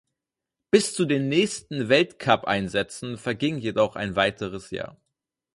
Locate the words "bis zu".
0.71-1.05